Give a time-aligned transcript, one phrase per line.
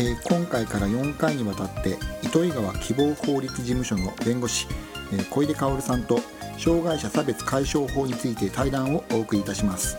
[0.00, 4.66] えー今回から4回にわたって糸魚川希望法律事務所の弁護士、
[5.12, 6.20] えー小出薫さんと
[6.56, 9.98] 障害者差別解消法について対談をお送りいたします。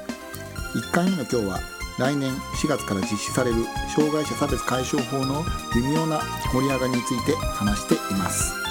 [0.73, 1.59] 1回目の今日は
[1.99, 3.57] 来年4月から実施される
[3.95, 5.43] 障害者差別解消法の
[5.75, 6.21] 微妙な
[6.51, 8.70] 盛り上がりについて話しています。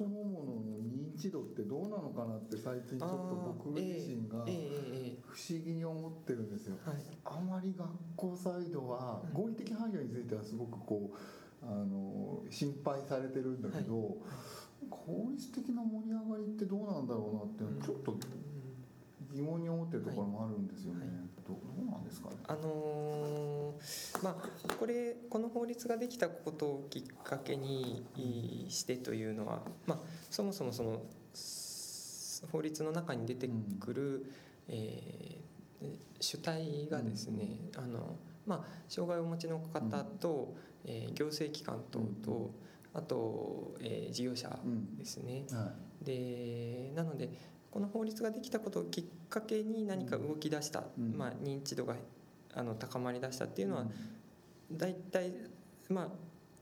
[0.00, 6.76] そのものの認知度ってどうなのかなって最近ちょっと僕自身が不思議に思ってるんですよ。
[7.22, 11.16] あまり学校サイドはうん合理的配慮についてはすごくこう
[11.62, 14.16] あの心配されてるんだけど、
[14.88, 18.16] 効率的な盛り上がりってどうなんだろうなってちょっと
[19.32, 21.08] 疑問に思ってるところもあるんですよね、はい。
[21.46, 22.28] どどうなんですか？
[22.30, 28.04] ねあのーまあこれこの法律ができたことをきっかけに
[28.68, 29.98] してというのは、まあ、
[30.30, 31.00] そもそもその
[31.32, 34.32] す法律の中に出てくる、
[34.68, 35.50] えー
[36.22, 42.50] 主体がですね、あのまあ、障害をお持ちの方と、えー行政機関等と、
[42.92, 45.44] あと、えー事業者うんですね。
[45.50, 45.72] は
[46.02, 47.30] でなので
[47.70, 51.16] この法律ができたことをきっかけに何か動き出した、うん。
[51.16, 51.94] まあ、認知度が
[52.54, 53.86] あの高まり出したっていいうのは
[54.72, 55.32] 大体、
[55.88, 56.08] まあ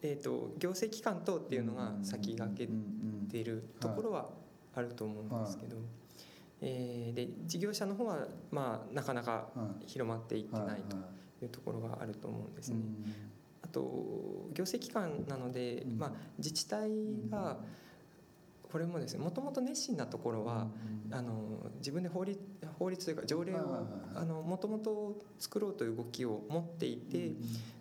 [0.02, 2.68] えー、と行政機関等っていうのが先駆け
[3.30, 4.28] ているところは
[4.74, 5.76] あると思うんですけど、
[6.60, 9.48] えーで事業者の方は、まあ、なかなか
[9.86, 10.96] 広まっていってないと
[11.42, 12.76] いうところがあると思うんですね。
[13.62, 13.80] あと
[14.52, 15.98] 行政機関なので、うん。
[15.98, 16.90] まあ、自治体
[17.30, 17.58] が
[18.70, 20.68] これもですねもともと熱心なところは、
[21.10, 22.38] あの自分で法律
[22.78, 27.32] 法律というか条例をあのもともと作ろうという動きを持っていて、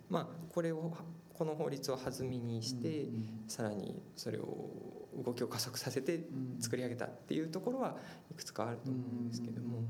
[0.08, 0.92] まあ、これを
[1.34, 3.06] この法律を弾みにして、
[3.46, 4.68] さらにそれを
[5.24, 6.20] 動きを加速させて
[6.58, 7.96] 作り上げたっていうところは
[8.30, 9.82] いくつかあると思うんですけども、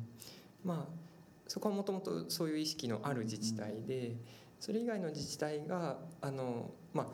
[0.65, 1.09] まあ
[1.47, 4.17] そこはもともとそういう意識のある自治体で
[4.61, 7.07] それ以外の自治体があの、まあ、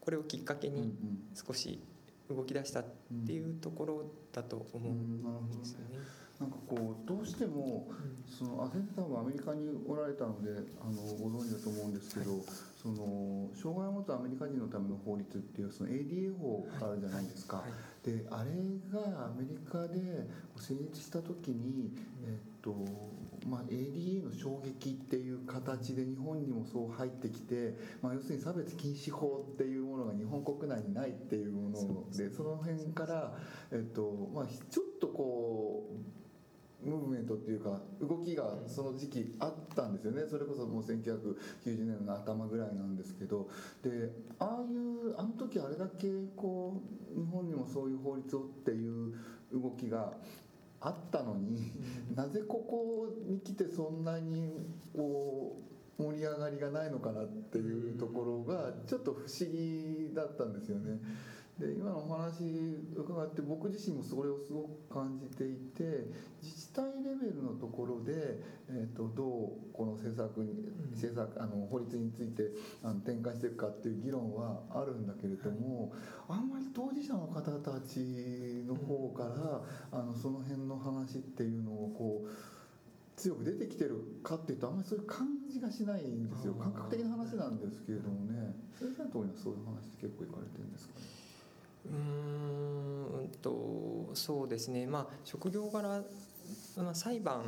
[0.00, 0.94] これをきっかけに
[1.34, 1.80] 少し
[2.28, 2.84] 動き出したっ
[3.26, 5.96] ていうところだと思うんですよね。
[6.40, 7.88] なんかこうどうしても
[8.28, 10.50] そのあ先生多分アメリカにおられたので
[10.82, 12.44] あのご存知だと思うんですけど、
[12.82, 17.56] その障害を持つアメリカ人のための法律っていうその ADA 法があるじゃないですか。
[17.58, 17.72] はい。
[18.04, 18.50] であれ
[18.92, 22.74] がアメリカで成立した時に、えっと
[23.48, 33.32] まあ、ADA の衝撃っていう形で日本にもそう入ってきて、まあ、要するに差別禁止法っていうものが日本国内にないっていうものでその辺から、
[33.72, 36.26] えっとまあ、ちょっとこう。
[36.86, 40.22] ムーブメントっていうか動きがその時期あったんですよね。
[40.30, 43.48] それこそもう1990年の頭ぐらいなんですけど。
[43.82, 46.80] でああいうあの時あれだけこ
[47.12, 49.14] う日本にもそういう法律をっていう
[49.52, 50.12] 動きが
[50.86, 51.72] あったのに
[52.14, 54.64] なぜここに来てそんなに
[54.94, 55.56] こ
[55.98, 61.00] う盛り上がりがないのかなっていうところがちょっと不思議だったんですよね。
[61.58, 62.44] で今のお話
[62.94, 66.12] 伺って僕自身もそれをすごく感じていて
[66.42, 68.12] 自治体レベルのところで、
[68.68, 70.52] えー、とどうこの政策に
[70.92, 72.52] 政策あの法律について
[72.84, 75.92] あの展開していくかっていう議論はあるんだけれども、
[76.28, 82.28] あんまり当事者の方たちの方からあのその辺の話っていうのをこう
[83.16, 86.52] 強く出てきてるかっていうとあんまりそういう感じがしないんですよ。
[86.52, 88.52] 感覚的な話なんですけれどもね。
[88.78, 91.15] 先生のところにはそういう話って結構言われてるんですかね？
[91.90, 94.86] うーんとそうですね。
[94.86, 96.02] まあ職業柄、
[96.76, 97.42] まあ、裁判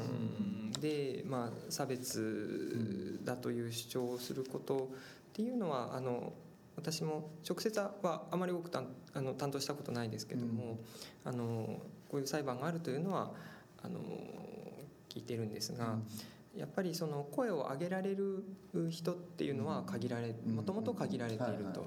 [0.81, 6.32] で、まあ、差別だという主張をすることっていうのはあの
[6.76, 10.79] 私も直接はあまり多く担あの担当したことないですけども、
[11.25, 13.32] あのこういう裁判があるというのは
[13.82, 14.00] あの
[15.08, 15.99] 聞いてるんですが。
[16.56, 18.43] やっぱりその声を上げられる
[18.90, 20.56] 人っていうのは限られうん。
[20.56, 21.87] もともと限られていると。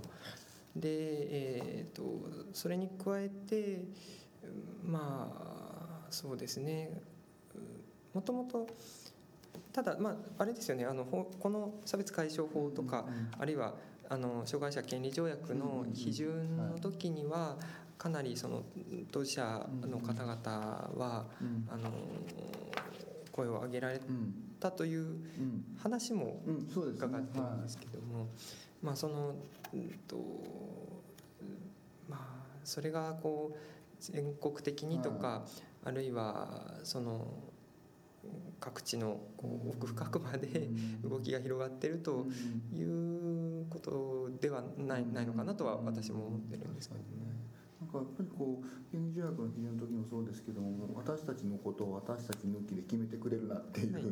[0.76, 2.04] で、えー、と
[2.54, 3.84] それに加えて
[4.84, 5.30] ま
[6.06, 7.02] あそうですね。
[8.14, 8.68] もともと
[9.74, 10.86] ただまああれですよね。
[10.86, 13.06] あのほこの差別解消法とか、
[13.40, 13.76] あるいは
[14.10, 17.58] あの障害者権利条約の批准の時には
[17.98, 18.64] かなりその
[19.12, 21.68] 当事者の方々はうん。
[21.70, 21.92] あの
[23.32, 25.64] 声を上げられうんたといううん。
[25.78, 26.42] 話も
[26.76, 28.28] 伺ってるんですけども、
[28.82, 29.36] まあその
[29.74, 30.18] うんと
[32.10, 33.58] まあそれがこう
[34.00, 35.46] 全国的にとか、は
[35.84, 37.28] あるいはその
[38.60, 40.70] 各地のこう奥深くまで
[41.04, 42.28] 動きが広がってると
[42.74, 47.02] いうことではないないのかなとは私も思ってるんですけど。
[47.02, 47.06] ね。
[47.82, 54.04] なんかやっぱりこう原理条約の批准の時もそうですけども私たちのことを私たち抜きで決めてくれるなっていう、はい。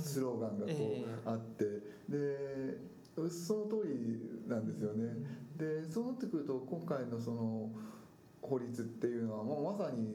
[0.00, 1.06] スローガンがこう、ええ。
[1.24, 1.64] あって。
[2.08, 2.95] で
[3.30, 5.14] その通りなんですよね。
[5.56, 7.70] でそうなってくると今回のその
[8.42, 10.14] 法律っていうのはもうまさに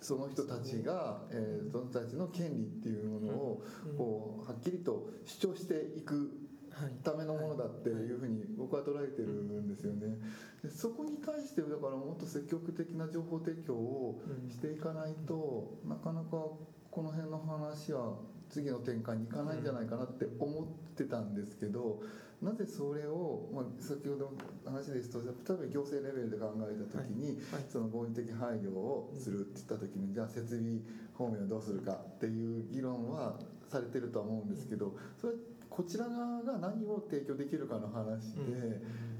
[0.00, 3.96] その人たちが、えーその人たちの権利っていうものをうん。
[3.96, 6.30] こうはっきりと主張していく
[6.72, 6.92] はい。
[7.04, 10.18] ためのものだっていうふうに僕は捉えてるんですよね。
[10.62, 18.14] でそこに対してだからもっと積極的な情報提供をしていかないとなかなかこの辺の話は
[18.52, 22.00] 次の展開に行かないんじゃないかなって思ってたんですけど
[22.42, 24.32] なぜそれを、まあ、先ほどの
[24.66, 30.80] 話ですと例えば行政レベルで考えた時に、はいその合理的配慮をするって言った時にじゃあ設備
[31.14, 33.38] 方面をどうするかっていう議論は
[33.70, 35.32] されてるとは思うんですけどそれ
[35.70, 39.12] こちら側が何を提供できるかの話で。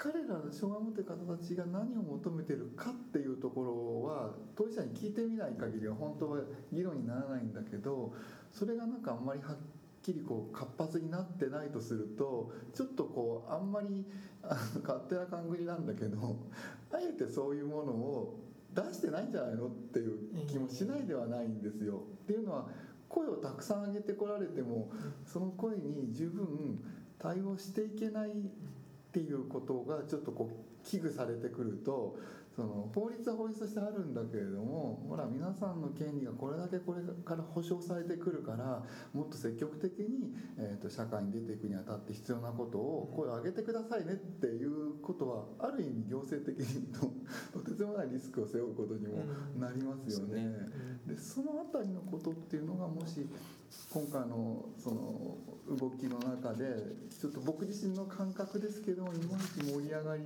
[0.00, 6.38] 彼らの障害を持っている方たちが何を求めてるかっていうところは当事者に聞いてみない限りは本当は
[6.72, 8.14] 議論にならないんだけど
[8.52, 9.56] それがなんかあんまりはっ
[10.02, 14.04] きりこう活発になってないとするとちょっとこうあんまり
[14.42, 16.36] あ勝手な勘繰りなんだけど
[16.92, 18.40] あえてそういうものを
[18.74, 22.02] 出してないんじゃないのっていう気もしないではないんですよ。
[22.24, 22.68] っていうのは
[23.08, 24.90] 声をたくさん上げてこられても
[25.26, 26.78] その声に十分
[27.18, 28.34] 対応していけないっ
[29.12, 32.16] ていうことがちょっとこう危惧されてくると
[32.56, 38.82] その法律は法律としてあるんだけれどもほら皆さんの権利がこれだけこれから保障されてくるから
[39.12, 47.12] もっと積極的に、えー、と社会に出ていくにあたって必要なことを声を上げてくださいねっていうことはある意味行政的にと
[47.52, 49.24] とてつもないリスクを背負うことにも
[49.56, 50.50] なりますよね。
[51.06, 53.26] でその辺りのことっていうのがもし
[53.92, 55.36] 今回のその
[55.78, 56.66] 動きの中で
[57.20, 60.22] ちょっと僕自身の感覚ですけどいまいち盛り上がり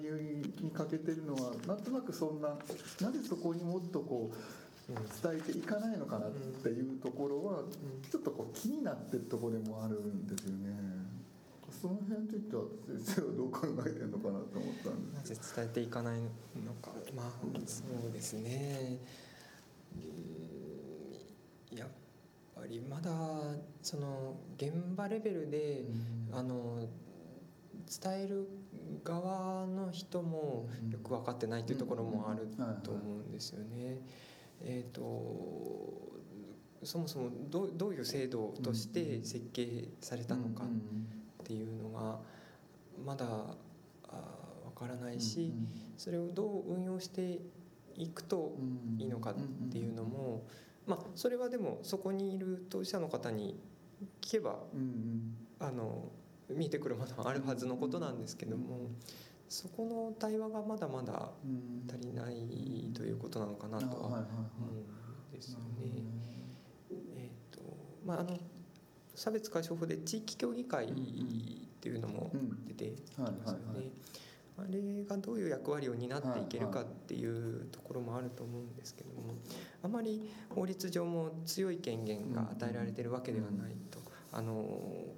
[0.61, 2.49] に欠けてるのはなんとなくそんな
[3.00, 4.37] なぜそこにもっとこう
[5.23, 7.62] 伝えていかないのかなっていうところは
[8.11, 10.94] ちょっとこう気になってるところでもあるんですよね。
[11.81, 12.62] その辺については
[13.05, 16.29] 先生はどう考えてるのかなと思ったんなですぜ伝えていかないの
[16.81, 16.93] か。
[17.14, 18.99] まあそうですね。
[21.73, 21.79] うん。
[21.79, 21.88] やっ
[22.64, 23.11] ぱりまだ
[23.82, 25.84] その現場レベルで、
[26.32, 26.88] あの
[28.02, 28.49] 伝える
[29.05, 32.49] 側の人もよく分かってないというところもある
[32.82, 33.99] と思うんですよね。
[34.62, 35.02] えー、と
[36.82, 42.19] そもそもどうどういう制度として設計されたのかっていうのが
[43.05, 43.26] まだ
[44.08, 44.22] あ
[44.75, 45.52] 分からないし
[45.99, 47.40] それをどう運用して
[47.96, 48.56] いくと
[48.99, 49.34] いいのかっ
[49.70, 50.46] ていうのも
[50.86, 53.58] まあそれはでもそこにいる当事者の方に
[54.20, 54.58] 聞けば
[55.58, 56.10] あの
[56.50, 58.91] 見えてくるものはあるはずのことなんですけども
[59.48, 61.31] そこの対話がまだまだ
[61.88, 64.20] 足りないということなのかなとは思う
[65.31, 65.64] んですよね。
[67.17, 67.60] えーと
[68.05, 68.38] まあ、あの
[69.14, 70.88] 差別解消法で地域協議会っ
[71.81, 72.32] ていうのも
[72.67, 73.91] 出てきますよね。
[74.56, 79.34] あれがどういう役割を担っていけるかっていうところもあると思うんですけども
[79.82, 84.05] あまり法律上も強い権限が与えられてるわけではないと。
[84.37, 84.65] あの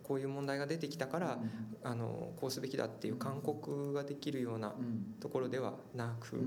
[0.02, 1.38] こういう問題が出てきたから
[1.82, 4.74] あのこうすべきだっていう勧告ができるような
[5.20, 6.38] ところではなく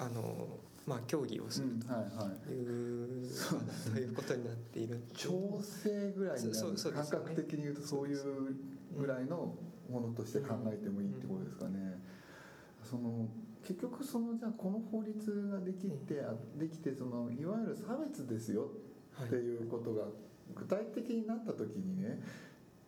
[0.00, 0.48] あの
[0.84, 1.68] まあ協議をする
[2.44, 3.30] という
[3.94, 6.76] ということになっている調整ぐらいになる。
[6.92, 8.18] 感覚的に言うとそういう
[8.98, 9.54] ぐらいの
[9.88, 12.02] ものとして考えてもいいってことですかね。
[12.88, 13.28] その
[13.66, 16.22] 結局そのじゃあこの法律ができて
[16.56, 18.70] できてそのいわゆる差別ですよ
[19.24, 20.04] っていうことが
[20.54, 22.20] 具体的になった時にね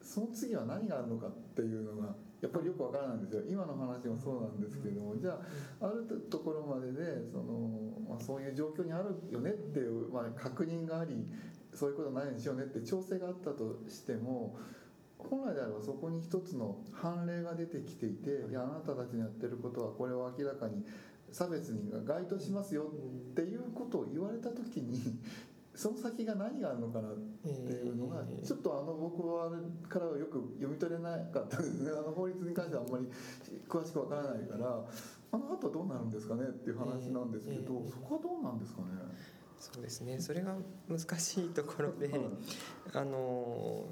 [0.03, 3.43] その次は何があるのかっていうのがやっぱりよくわからないんですよ。
[3.47, 5.39] 今の話もそうなんですけどもじゃ
[5.81, 7.69] ああるところまででその、
[8.09, 11.27] まあ、そういう状況にあるよねっていう、まあ、確認があり
[11.75, 14.57] そういうことないようにしようねって調整があったとしても
[15.29, 18.53] 本来であればそこに一つの判例が出てきていてい。
[18.53, 20.85] やあなたたちのやってることはこれを明らかに
[21.33, 22.85] 差別に該当しますよ
[23.31, 25.19] っていうことを言われた時に
[25.75, 27.13] その先が何があるのかなっ
[27.43, 29.51] ていうのがちょっとあの僕は
[29.89, 31.91] からはよく読み取れなかったですね。
[31.97, 33.09] あの法律に関してはあんまり
[33.69, 34.85] 詳しくわからないから
[35.33, 38.89] あの後はどうなるんですかねっていう話なんですけどそこはどうなんですかね？
[39.59, 40.19] そうですね。
[40.19, 40.57] それが
[40.89, 42.11] 難しいところで、
[42.93, 43.85] あの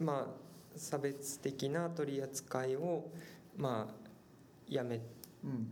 [0.00, 0.43] まあ
[0.76, 3.10] 差別的な取り扱いを
[3.56, 3.94] まあ
[4.68, 5.00] やめ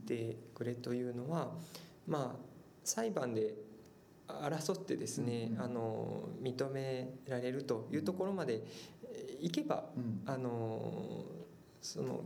[0.06, 1.52] てくれというのは、
[2.06, 2.52] まあ
[2.84, 3.54] 裁判で
[4.28, 8.62] 争ってですね、あの認められるというところまで
[9.40, 9.84] いけば、
[10.26, 11.24] あの
[11.80, 12.24] その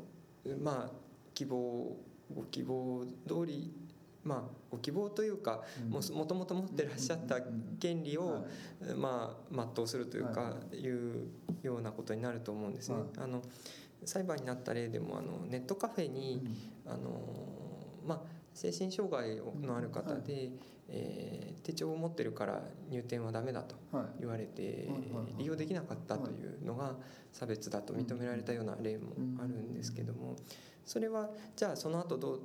[0.63, 0.93] まあ
[1.35, 1.97] 希望
[2.35, 3.73] ご希望通り
[4.27, 7.41] まあ、ご希望というか、もともと持ってらっしゃった
[7.79, 8.45] 権利を、
[8.97, 10.87] まあ、全うするというか、い。
[10.89, 11.29] う
[11.63, 12.97] ようなことになると思うんですね。
[13.19, 13.43] あの
[14.05, 16.43] 裁判になった例でもあのネットカフェに、
[16.87, 17.21] あの
[18.05, 18.21] まあ、
[18.55, 20.51] 精神障害のある方で、
[20.89, 23.75] えー、手帳を持ってるから入店はダメだと
[24.21, 24.89] 言われて
[25.39, 26.95] 利用できなかったというのが
[27.33, 30.37] 差別だと認められたような例もあるんですけども
[30.85, 32.41] それはじゃあその後どう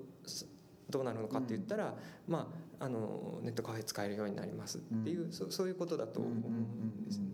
[0.92, 1.96] どうなるのかって言ったら、
[2.28, 7.26] まあ、あのネットカフェ使えるようになりますっていう、そそういうことだと思うんですね。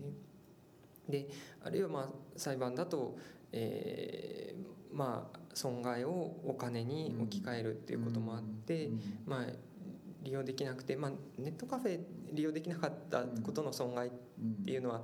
[1.08, 1.28] で
[1.64, 3.16] あるいはまあ裁判だと、
[3.52, 8.90] えー、まあ損害をお金に置き換えるっていうこともあって、
[9.26, 9.46] まあ
[10.22, 12.00] 利用できなくて、まあ、ネットカフェ
[12.32, 14.10] 利用できなかったことの損害っ
[14.64, 15.02] ていうのは、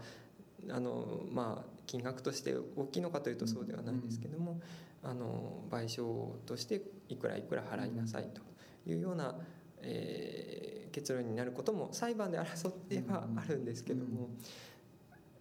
[0.71, 4.61] あのまあ金額として大きいのかというとそうではないですけども、
[5.05, 8.55] あの賠償としていくらいくら払いなさいと。
[8.87, 9.35] いうような、
[9.83, 14.31] えー、結論になることも裁判で争ってはあるんですけども、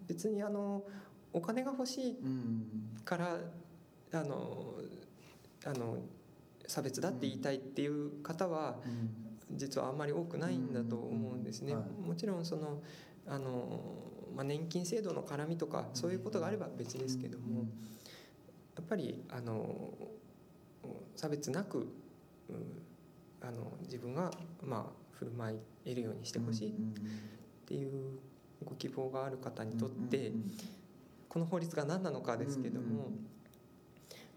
[0.08, 0.84] 別にあの
[1.32, 2.17] お金が欲しい
[3.03, 3.38] から、
[4.13, 4.75] あの
[5.65, 5.98] あの
[6.67, 8.77] 差別だって言いたいっていう方は、
[9.51, 11.75] 実はあんまり多くないんだと思うんですね。
[11.75, 12.82] もちろんその
[13.27, 13.82] あの、
[14.36, 17.65] まあ、年金制度の絡みとかそういうことがあれば別ですけども。
[18.75, 19.94] やっぱりあの
[21.15, 21.86] 差別なく、うん、
[23.42, 24.32] あの自分が
[24.63, 26.74] まあ振る舞えるようにしてほしいっ
[27.65, 28.20] ていう
[28.63, 30.32] ご希望がある方にとって
[31.30, 33.12] この法律が何なのかですけども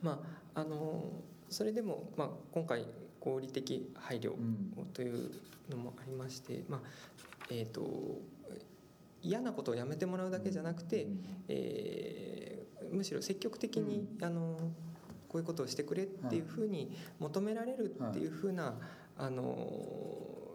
[0.02, 0.20] ま
[0.54, 1.04] ああの
[1.48, 2.86] それでも、まあ、今回
[3.20, 4.32] 合理的配慮
[4.92, 5.30] という
[5.70, 6.80] のもありまして、まあ
[7.50, 8.20] えーと、
[9.22, 11.06] 嫌なことをやめてもらうだけじゃなくて、
[11.48, 14.58] えーむしろ積極的に、あの
[15.28, 18.78] こういうことをしてくれっていうふうに求められるっていうふうな、
[19.18, 20.52] あの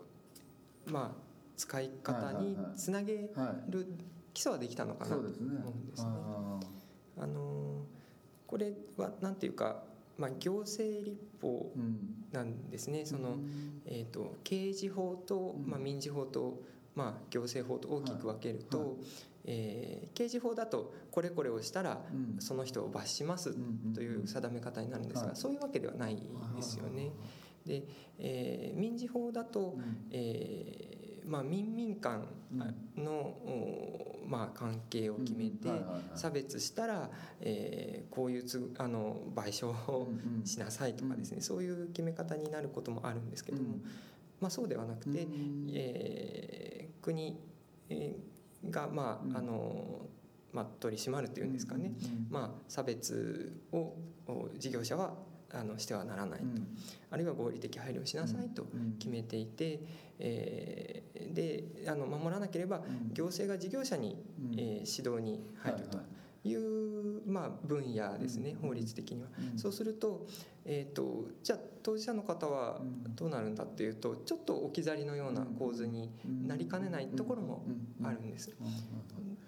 [0.86, 1.22] まあ
[1.58, 3.30] 使い方につなげ
[3.70, 3.88] る
[4.34, 6.10] 基礎はできたのかなと思うんですね。
[7.18, 7.86] あの
[8.48, 9.84] これはなんていうか、
[10.18, 11.72] まあ、行政立法
[12.32, 13.38] なんですね、その、
[13.86, 16.62] えーと、刑事法と、まあ、民事法と、
[16.96, 18.98] まあ、行政法と大きく分けると、
[19.46, 22.02] えー、刑事法だとこれこれをしたら
[22.40, 23.56] その人を罰します
[23.94, 26.16] という定め方になるんですが、そういうわけではない
[26.56, 27.12] ですよね。
[27.66, 27.84] で、
[28.18, 29.78] えー、民事法だと、
[30.12, 32.28] えーまあ、民民間
[32.98, 33.38] の、
[34.28, 35.70] まあ、関係を決めて
[36.16, 40.10] 差別したら、えー、こういうつあの賠償を
[40.44, 43.78] しなさいとかですね、そういう決め方になることもあるんですけども、
[44.40, 45.28] まあ、そうではなくて、
[45.74, 47.40] えー、国、
[47.90, 48.31] えー
[48.70, 50.08] がまああの
[50.54, 51.94] まあ、取り締まるというんですかね、
[52.30, 53.94] まあ、差別を
[54.58, 55.14] 事業者は
[55.54, 56.46] あのしてはならないと、
[57.10, 58.66] あるいは合理的配慮をしなさいと
[59.00, 59.80] 決めていて、
[60.20, 62.82] えー、であの守らなければ
[63.14, 64.18] 行政が事業者に、
[64.54, 65.98] えー、指導に入ると。
[65.98, 66.02] い
[66.56, 69.30] う、まあ、分野ですね法律的には。
[69.58, 70.26] そうすると,、
[70.66, 72.82] えーと、じゃあ当事者の方は
[73.16, 76.10] どうなるんだっていうとちょっと置き去りのような構図に
[76.48, 77.64] なりかねないところも
[78.04, 78.52] あるんです。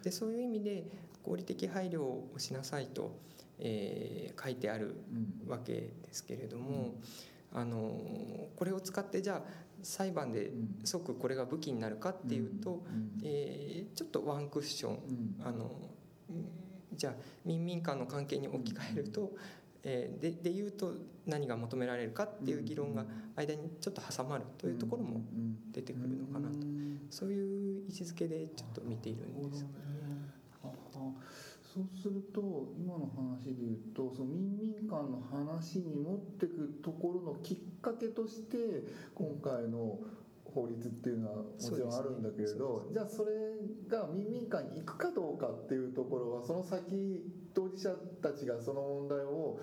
[0.03, 0.85] でそういう意味で
[1.23, 3.17] 合理的配慮をしなさいと、
[3.57, 4.95] えー、書いてある
[5.47, 6.95] わけですけれども。
[7.55, 8.01] あの
[8.55, 9.41] これを使ってじゃあ
[9.83, 10.51] 裁判で
[10.83, 12.83] 即これが武器になるかっていうと、
[13.23, 14.97] えー、ちょっとワンクッション、
[15.45, 15.69] あの
[16.95, 17.13] じゃあ
[17.45, 19.31] 民民間の関係に置き換えると、
[19.83, 20.93] えー、でで言うと
[21.25, 25.21] 何が求められるかっていう議論が間にちょっと挟まるというところも
[25.71, 26.55] 出てくるのかなと。
[27.09, 29.73] そういう位置づけでちょっと見ているんですよね。
[31.73, 38.83] そうすると今の話で言うとその民民間の話に持ってくところのきっかけとして
[39.15, 39.97] 今回の
[40.53, 43.31] 法律っていうのはもちろんあるんだけれど、ね、じゃあそれ
[43.89, 47.89] が民民間に行くかどうかっていうところはその先当事者
[48.21, 49.59] たちがその問題を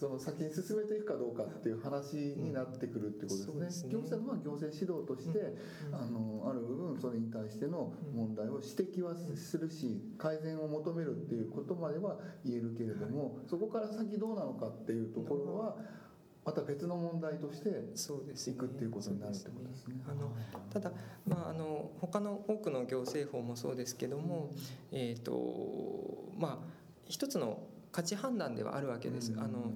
[0.00, 3.66] その先に進めていくかどうかっていう話になってくるってことですね。
[3.66, 12.16] うん、すね行政は行政指導として、うん、あのある部分それに対しての問題を指摘はするし改善を求めるっていうことまでは
[12.46, 15.99] 言えるけれども、そこから先どうなのかっていうところは。
[16.50, 19.94] また別の問題としてそうですいくっていうことになるってことですね。
[20.08, 20.32] あの
[20.68, 20.90] ただ、
[21.24, 24.50] まあ、あの他の多くの行政法もそうですけども、
[24.90, 26.66] えーとまあ、
[27.06, 29.32] 一つの価値判断ではあるわけです。
[29.36, 29.72] あの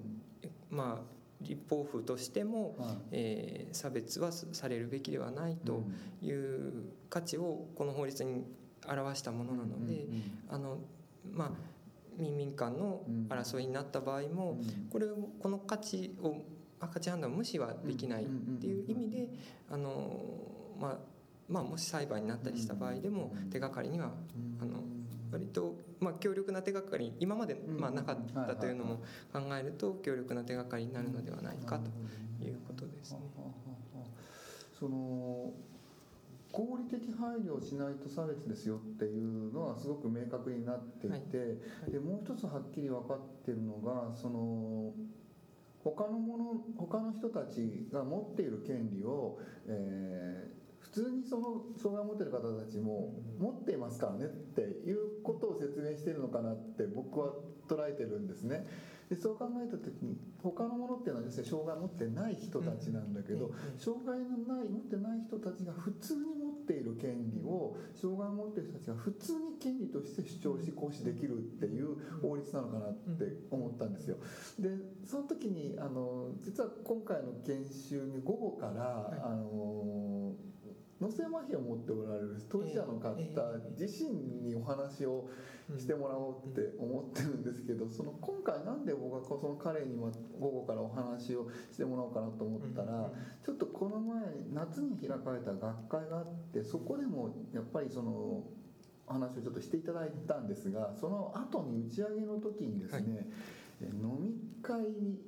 [0.68, 5.84] まあ立法府としても、はい、えー、差別はされるべきではないと
[6.22, 6.72] いう
[7.08, 8.44] 価値をこの法律に
[8.88, 10.06] 表したものなので、
[10.48, 10.78] あの
[11.32, 11.50] まあ
[12.18, 14.58] 民民間の争いになった場合も、
[14.90, 15.06] これ
[15.38, 16.42] この価値を
[16.88, 19.28] 価値判断を無視はできないっていう意味で
[19.70, 20.20] あの
[20.80, 20.98] まあ
[21.48, 24.12] まあもし裁判になったりした場合でも手がかりには
[24.60, 24.82] あの
[25.30, 28.96] 割とまあ強力な手がかり今までまあなかったというのも
[29.32, 31.90] 考えると強力な手がかりになるのではないかと
[32.44, 33.20] いうことですね。
[34.78, 35.52] その
[36.54, 41.44] 合理的配慮をしないと差別ですよっていうのはすごく明確になっていて、は
[41.88, 44.92] い、でもう一つはっきり分かってるのがその
[45.84, 46.44] 他のもの
[46.78, 49.38] 他の人たちが持っている権利を、
[49.68, 57.34] えー、普通にその障害を持っている方たちも持っていますからねっていうことを説明しているのかなって僕は
[57.68, 58.66] 捉えてるんですね。
[59.10, 66.73] でそう考えた時に他のものっていうのはですね障害を持ってない人たちなんだけど、障害のない持ってない人たちが普通に持って
[68.04, 74.18] 障害を持っている人たちが普通に権利として主張し行使できるっていう法律なのかなって思ったんですよ。
[74.58, 74.68] で
[75.06, 80.34] その時にあの実は今回の研修に午後から、あの
[81.04, 83.14] 脳性麻痺を持っておられる当事者の方
[83.78, 84.10] 自身
[84.48, 85.28] にお話を
[85.76, 93.10] してもらおうって思ってるんですけどその今回なんで僕がその彼にも午後からお話をしてもらおうかなと思ったら
[93.44, 94.22] ちょっとこの前
[94.54, 98.44] 夏に開かれた学会があってそこでもやっぱりその
[99.06, 103.28] 話をちょっとしていただいたんですがその後に打ち上げの時にですね、
[103.82, 105.18] はい、飲み会に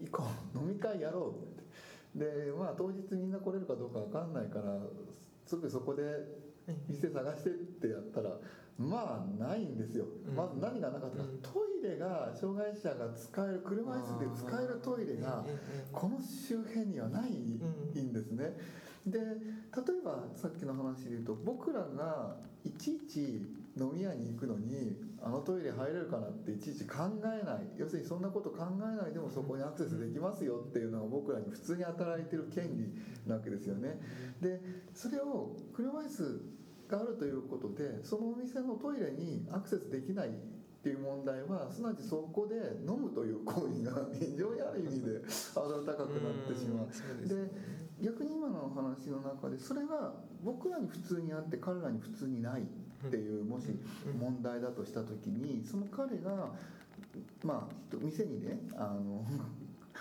[0.00, 1.58] 行こう飲み会やろうって。
[2.14, 4.78] でまあ当日みんな来れるかどうか分かんないから
[5.48, 6.02] すぐそこで
[6.86, 8.36] 店探してってやったら
[8.76, 10.04] まあないんですよ、
[10.36, 15.44] まず何がなかったか、トイレが障害者が使える車椅子で使えるトイレが
[15.90, 18.56] この周辺にはないんですね。
[19.06, 23.46] で例えばさっきの話で言うと僕らがいちいち
[23.78, 32.92] 飲み屋に行くのにあのトイレ入れるかなっていちいち考えない要するにそんなこと考えないでもそこにアクセスできますよっていうのが僕らに普通に働いてる権利
[33.26, 33.98] なわけですよね。
[34.40, 34.60] で
[34.94, 40.30] それを車椅子があるということでそのお店のトイレにアクセスできないっ
[40.82, 42.54] ていう問題はすなわちそこで
[42.86, 45.20] 飲むという行為が 非常にある意味で
[45.54, 47.28] ハードル高くなってしまう。
[47.28, 47.50] で
[48.00, 52.62] 逆に今の話の中でそれが僕らに普通にあって彼らに普通にない
[53.06, 53.66] っていうもし
[54.18, 56.50] 問題だとした時にその彼が
[57.44, 59.24] まあ店にねあの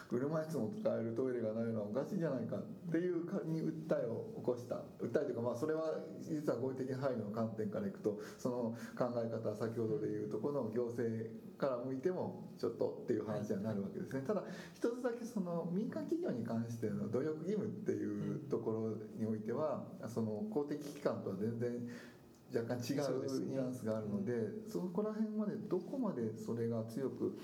[0.10, 4.76] 車椅子も使えるトイレがないのはおかしいじゃないかっていうに訴えを起こした。
[5.02, 8.56] 訴えというかまあそれは実は合理的配慮の観点からいくとその
[8.98, 14.22] 考え方は先ほどでいうとこの行政から向いてもちょっとっていう話になるわけですね。
[14.26, 21.72] ただ一つだけその民間企業に関しての努力義務っていうところにおいてはその公的機関とは全然
[22.54, 24.34] 若干違うニュアンスがあるので
[24.72, 27.38] そこら辺までどこまでそれが強く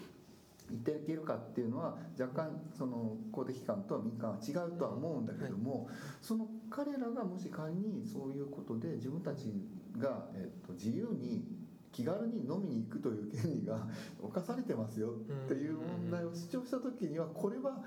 [0.69, 5.89] 言っていけるかっていうのは若干その公的機関とは民間は違うとは思うんだけども、
[6.21, 9.51] その彼らがもし仮にそういうことで自分たち
[9.97, 11.43] が、えっと、自由に
[11.91, 13.87] 気軽に飲みに行くという権利が
[14.19, 17.83] 侵されてますよっていう問題を主張した時にはこれは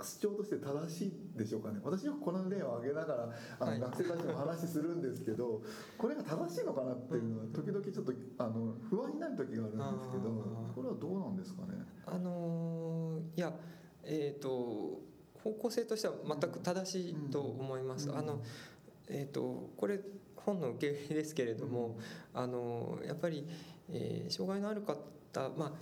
[0.00, 1.80] 主張として正しいでしょうかね。
[1.82, 5.62] 私はこの例を挙げながらあの学生たちも話するんですけど
[5.96, 10.30] これが正しいのかなっていうのは時々ちょっとあの不安になる時があるんですけど
[10.74, 11.74] これはどうなんですかね？
[12.06, 13.52] あのいや
[14.04, 15.00] えっ、ー、と
[15.42, 18.10] 方向性としては全く正しいと思います。
[18.12, 18.42] あの
[19.08, 20.00] えーと、これ
[20.34, 21.96] 本の受け売りですけれども、
[22.34, 23.46] あのやっぱり、
[23.88, 24.96] えー、障害のある方、
[25.56, 25.72] まあ、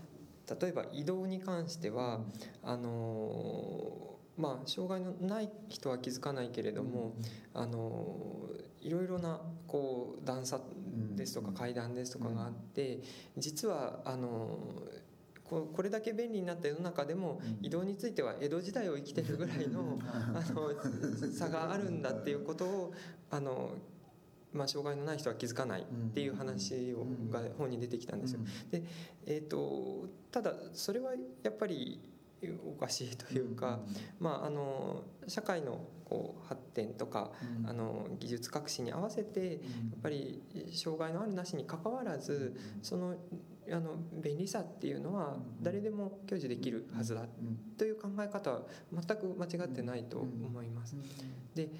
[0.60, 2.20] 例えば移動に関しては、
[2.62, 7.14] あのまあ、障害のない人は気づかないけれども、
[7.54, 8.48] あの
[8.82, 10.60] いろいろなこう段差
[11.16, 13.00] ですとか階段ですとかがあって
[13.36, 14.58] 実はあの
[15.44, 20.70] これだけ便利になった世の中でも移動については江戸時代を生きてるぐらいのあの
[21.32, 22.92] 差があるんだっていうことを
[23.30, 23.70] あの
[24.54, 28.40] まあ、障害のない人は気づかないっていう話をが本に出てきたんですよ。
[28.70, 28.82] で、
[29.26, 31.12] えーと、ただそれは
[31.42, 32.00] やっぱり
[32.66, 33.80] おかしいというか、
[34.20, 37.32] まあ、あの社会のこう発展とか、
[37.66, 39.60] あの技術革新に合わせてやっ
[40.02, 43.14] ぱり障害のあるなしにかかわらずその
[43.70, 47.26] あの便利さっていうのは誰でも享受できるはずだ
[47.78, 48.62] という考え方は
[48.92, 50.96] 全く間違ってないと思います。
[51.54, 51.70] で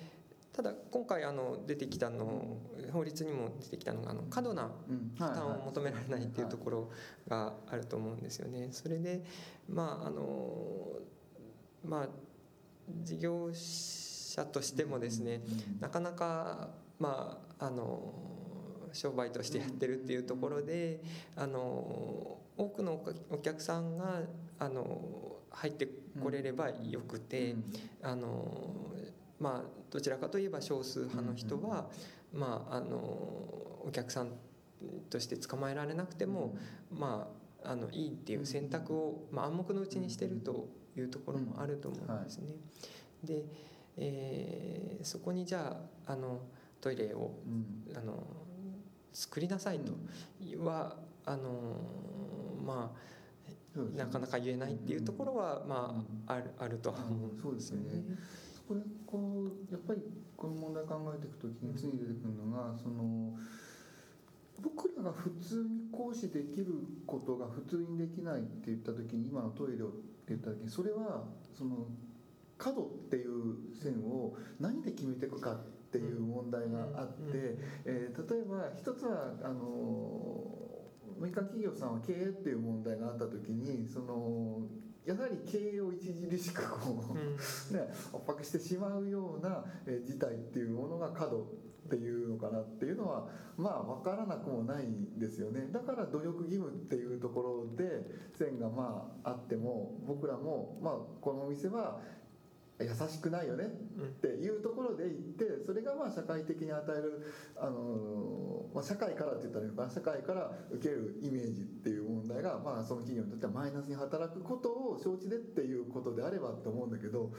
[0.55, 2.57] ただ今回あの出てきたの
[2.93, 4.71] 法律にも出てきたのがあの過度な
[5.15, 6.91] 負担を求められないっていうところ
[7.29, 8.69] があると思うんですよね。
[8.71, 9.25] それで
[9.69, 11.01] まああの
[11.85, 12.09] まあ
[13.03, 15.43] 事業者としてもですね
[15.81, 18.15] なかなかまああの
[18.93, 21.01] 商売としてやってるっていうところで
[21.35, 24.21] あの多くのお客さんが
[24.61, 25.89] あの入って
[26.23, 27.57] これればよくて
[28.03, 28.93] あの
[29.45, 31.91] まあどちらかといえば少数派の人は
[32.33, 34.31] まああのお客さん
[35.11, 36.57] として捕まえられなくても
[36.91, 37.29] ま
[37.63, 42.55] ああのいいっていう選択を、まあ、暗黙のうちにしてるというところもあると思うんですね。
[43.23, 43.45] で、
[43.97, 45.77] えー、そこにじゃ
[46.07, 46.41] ああの
[46.81, 47.33] トイレを、
[47.97, 48.23] あの
[49.15, 49.93] 作りなさいと
[50.63, 51.49] は、あの
[52.63, 58.05] まあなかなか言えないっていうところは、まあ、あるあるとは思うんですよね。
[58.67, 60.01] これこうやっぱり
[60.37, 63.37] この問題考えていくときに常に出てくるのがその
[64.61, 66.67] 僕らが普通に行使できる
[67.07, 69.99] ことが普通にできないって言った時に今のトイレをって
[70.29, 71.25] 言った時にそれは
[71.57, 71.87] その
[72.57, 75.57] 角っていう線を何で決めていくかっ
[75.91, 80.65] ていう問題があって、えー、例えば一つはあの
[81.21, 84.63] 民間企業さんは経営っていう問題があった時にその
[85.07, 87.15] やはり経営を著しくこ
[87.71, 89.65] う、ね、圧迫してしまうような
[90.07, 93.27] 事態っていうものが過度っていうのかなっていうのは
[93.59, 95.69] まあ分からなくもないんですよね。
[95.71, 98.01] だから努力義務っていうところで
[98.33, 102.01] 線がまああっても僕らもまあこのお店は
[102.81, 103.69] 優しくないよねっ
[104.21, 107.23] ていうところで言ってそれがまあ社会的に与える
[107.57, 109.91] あの、まあ、社会からって言ったらいいのかな。
[109.91, 117.31] 社会から受けるイメージっていう問題がまあその企業にとってはマイナスに働くことを承知でっていうことであればって思うんだけど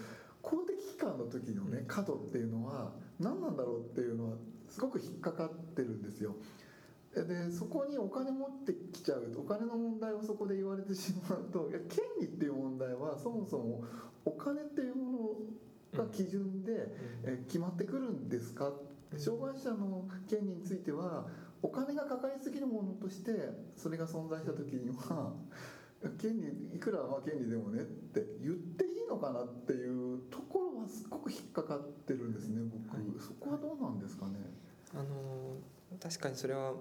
[0.41, 4.37] 公的機関の時のね過度っていうのは何なんだろうっていうのは
[4.69, 6.35] すごく引っかかってるんですよ。
[7.23, 9.31] でそこにお金持ってきちゃう。
[9.37, 13.83] お金の問題をそこで言われてしまうといや権利っていう問題はそもそも
[14.25, 15.11] お金っていうも
[15.93, 16.87] のが基準で、
[17.23, 18.73] え決まってくるんですか？
[19.17, 21.27] 障害者の権利については
[21.61, 23.31] お金がかかりすぎるものとして
[23.77, 25.31] それが存在した時には
[26.19, 34.33] 権利いくらまあ権利でもねって言っていいのかなっていうところはすごく引っかかってるんですね僕、はい、そこはどうなんですかね？
[34.93, 35.55] あの
[36.01, 36.73] 確かにそれは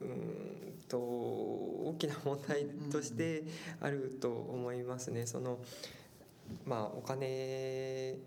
[0.00, 3.44] うんと大きな問題として
[3.80, 5.26] あると思いますね。
[5.26, 5.58] その
[6.64, 8.18] まあお金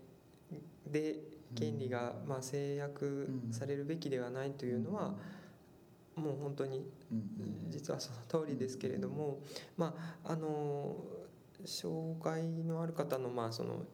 [0.86, 1.16] で
[1.54, 5.14] 権利がまあ制約されるべきではないというのは
[6.16, 6.84] もう本当に
[7.70, 9.38] 実はその通りですけれども
[9.76, 10.96] まああの
[11.64, 13.84] 障害のある方のまあその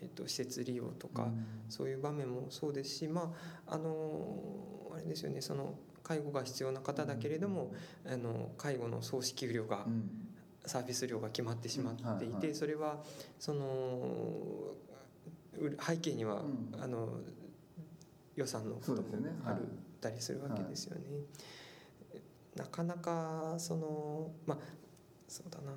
[0.00, 1.28] えっと施設利用とか
[1.68, 3.32] そういう場面もそうですしま
[3.66, 7.72] ああのあれですよねその介護が必要な方だけれども、
[8.06, 9.86] あの介護の総支給料が、
[10.64, 13.02] サービス料が決まってしまっていて、それは
[13.38, 14.74] その
[15.80, 16.42] 背景には、
[16.80, 17.20] あの
[18.36, 19.08] 予算のことも
[19.44, 19.68] ある
[20.00, 21.02] たりするわけですよね。
[22.56, 24.58] なかなかそのまあ
[25.28, 25.72] そうだな。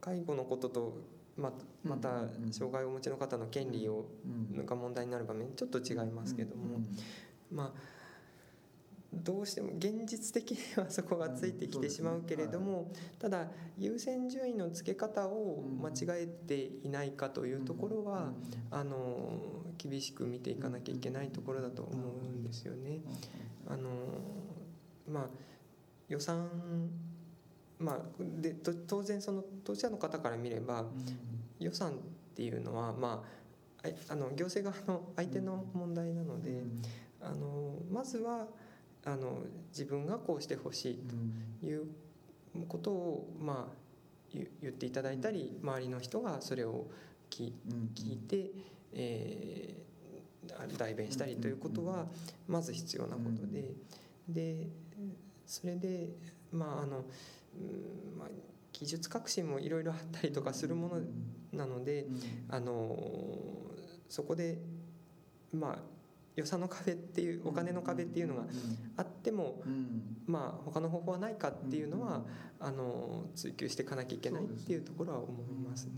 [0.00, 0.98] 介護のことと
[1.36, 4.06] ままた障害をお持ちの方の権利を
[4.64, 6.80] が問題になる場面ちょっと違いますけども。
[7.50, 7.99] まあ
[9.12, 18.32] どうしても現実的にはそこがついてきてしまうけれどもただ優先順位の付け方を間違えていないかというところは
[18.70, 19.40] あの
[19.78, 23.00] 厳しく見ていかなきゃいけないところだと思うんですよね。
[23.68, 23.90] あの
[25.08, 25.28] まあ
[26.08, 26.48] 予算
[27.80, 28.54] まあ、で
[28.86, 30.84] 当然その当事者の方から見れば
[31.58, 31.94] 予算っ
[32.36, 33.24] ていうのはま
[33.82, 36.62] ああの行政側の相手の問題なので
[37.22, 38.46] あのまずは
[39.04, 40.98] あの自分がこうしてほしい
[41.62, 41.86] という
[42.68, 43.74] ことを、まあ、
[44.32, 46.86] 言っていただいたり周りの人がそれを
[47.30, 48.50] 聞いて、
[48.92, 52.06] えー、代弁したりということは
[52.48, 53.74] まず必要なことで
[54.28, 54.68] で
[55.46, 56.10] それで
[56.52, 58.28] まああの、うんまあ、
[58.72, 61.00] 技術革新もいろいろあったりとかするもの
[61.52, 62.06] なので、
[62.48, 62.96] あの
[64.08, 64.58] そこで
[65.52, 65.78] まあ
[66.36, 68.44] 予算の壁っていうお金の壁っていうのが
[68.96, 69.62] あっても、
[70.26, 72.22] まあ他の方法はないかっていうのは、
[72.60, 75.92] あの追求していかなきゃいけないっていうところは思いますね。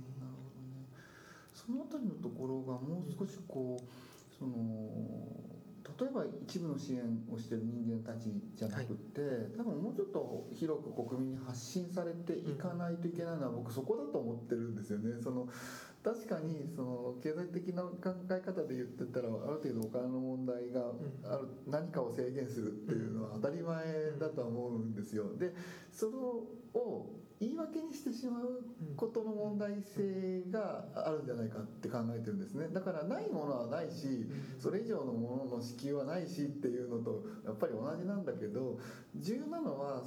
[1.55, 4.53] その辺りのところがもう少しこうその
[6.03, 7.01] 例えば一部の支援
[7.33, 9.21] をしてる人間たちじゃなくって、
[9.57, 15.23] 多分もうちょっと広く国民に発信されていかないといけないのは僕そこだと思ってるんですよね。
[15.23, 15.47] その
[16.03, 20.91] 確かにその経済的な考え方で言ってたらある程度お金の問題が
[21.33, 25.37] ある何かを制限するっていうのは当たり前だとは思うんですよ。
[25.39, 25.55] で
[25.93, 26.13] それ
[26.75, 27.07] を
[27.43, 28.63] 言い訳にしてしまう
[28.97, 32.69] ことの問題性があるんじゃないかって考えてるんですね。
[32.73, 38.79] だからないものはないしそれ以上のものの支給はないしっていうのとやっぱり同じなんだけど
[39.17, 40.05] 重要なのは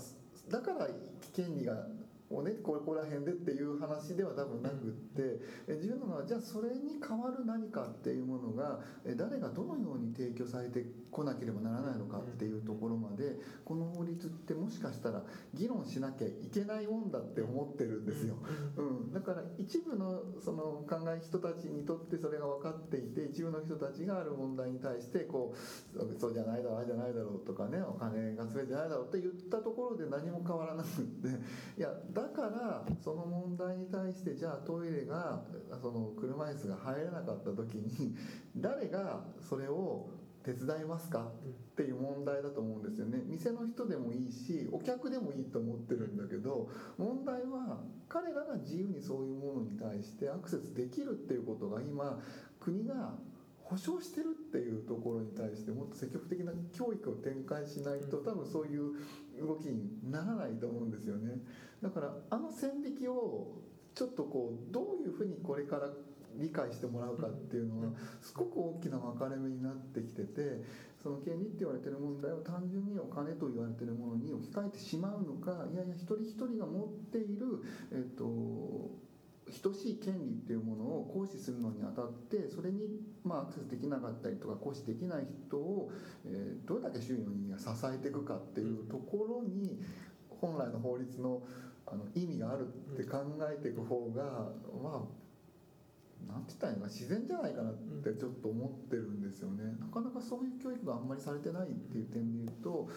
[0.50, 0.88] だから
[1.34, 1.88] 権利が
[2.30, 8.80] をねここら辺でっていう話では多分なくって重要なのはじゃあそれに代わる何かっていうものが
[9.16, 15.22] 誰がどのように提供されてこなければならないのかっていうところまでこの法律ってもしかしたら
[15.54, 18.36] 議論しなきゃいけないもんだって思ってるんですよ。
[18.78, 25.54] うん、だから一部のその考え人たちにとってそれが分かっていて一部の人たちがある問題に対してこ
[25.96, 31.28] うそうじゃないだろうああじゃないだろうとかねお金が全てじゃないだろうって言ったところで何も変わらなくって
[31.78, 35.44] いやだからその問題に対してじゃあトイレが
[35.82, 38.16] その車椅子が入れなかった時に
[38.56, 40.08] 誰がそれを
[40.42, 41.30] 手伝いますか？
[41.44, 43.22] っていう問題だと思うんですよね。
[43.28, 52.22] 店の人でもいいしお客でもいいと思ってるんだけど問題は彼らが自由にそういうものに対してアクセスできるっていうことが今
[52.62, 53.18] 国が
[53.58, 58.94] 保障してるっていうところに対してもっと積極的な教育を展開しないと多分そういう
[59.42, 61.42] 動きにならないと思うんですよね
[61.86, 63.62] だからあの線引きを
[63.94, 65.88] ちょっとこうどういうふうにこれから
[66.36, 70.64] 理解してもらうかっていうのはすごく大きな分かれ目になってきてて
[71.04, 77.62] その権利って言われてる問題を単純にお金と言われてるものに置き換えてしまうのかいやいや一人一人が持っている
[77.94, 78.26] えっと
[79.62, 85.92] 等しい権利っていうものを行使するのにあたってそれにまあアクセスできなかったりとか行使できない人を、
[86.26, 89.80] えー、どれだけ周囲の人間が支えていくかっていうところに
[90.42, 91.42] 本来の法律の
[91.88, 94.24] あの意味があるって考えていく方が
[94.84, 95.08] ま
[96.28, 99.76] あなんて言ったらいいのか自然じゃないかなってちょっと思ってるんですよね。
[99.80, 102.90] なかなかそういう教育があんまりされてないっていう点で言うと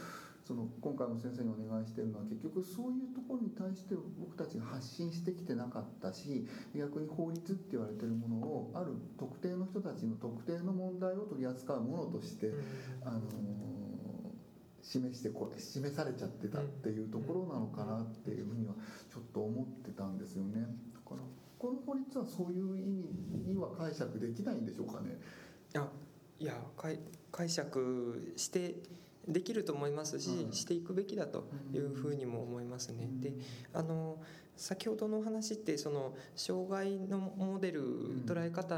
[0.48, 12.50] その今回も先生にお願いしてるのは結局そういうところに対して僕たちが発信してきてなかったし逆に法律って言われてるものをある特定の人たちの特定の問題を取り扱うものとして、
[13.04, 13.20] あの
[14.88, 18.72] 示してこう示されちゃってたっていうところなのかなっていうふうには
[19.12, 20.62] ちょっと思ってたんですよね。
[20.94, 21.16] だから
[21.58, 25.18] この法律はそういう意味には解釈できないんでしょうかね。
[26.40, 28.76] いや解釈して
[29.28, 33.08] できると思いますし、うん、していくべきだというふうにも思いますね。
[33.20, 33.34] で
[33.72, 34.18] あの
[34.56, 38.74] 先ほどの話ってその障害のモデル、捉え方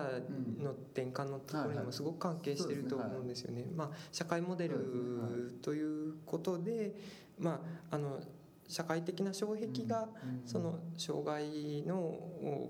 [0.62, 3.64] の転換のところにもすごく関係していると思うんですよね。
[3.74, 6.94] まあ、社会モデルということで、
[7.38, 8.20] まあ、あの
[8.68, 10.10] 社会的な障壁が
[10.44, 11.96] その障害の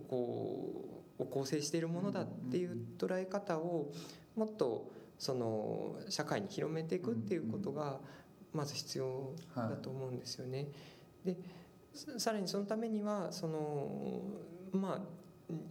[0.09, 0.85] こ
[1.19, 3.93] うを構成しているものだっていう捉え方を
[4.37, 8.01] もっとその社会に広めていくっていうことが
[8.55, 10.69] まず必要だと思うんですよね。
[11.23, 11.37] で
[12.17, 14.23] さらにそのためにはその
[14.73, 15.01] まあ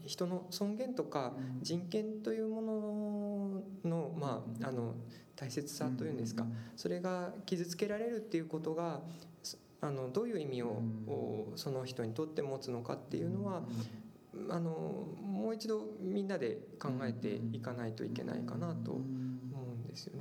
[0.06, 4.94] 人の尊厳とか人権というものの,、まあ、あの
[5.36, 9.02] 大切さというんですかそれが傷つけられるっていうことが
[9.82, 10.84] あのどういう意味を
[11.56, 13.64] その人にとって持つのかっていうのは
[14.50, 14.70] あの
[15.22, 19.00] もう一度みんなで考えていかないといけないかなと
[19.90, 20.20] ですよね。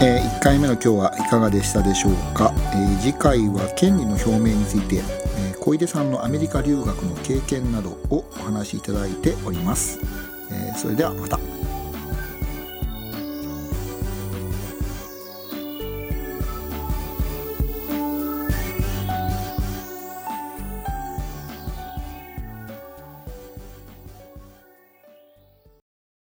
[0.00, 9.98] えー、1回目の今日はいかがでしたでしょうか、えー、次回は権利の表明について、えー、小出さんのアメリカ留学の経験などをお話しいただいております、
[10.52, 11.47] えー、それではまた。